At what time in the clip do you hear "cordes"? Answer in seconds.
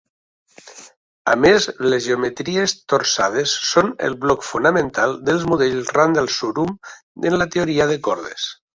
8.11-8.55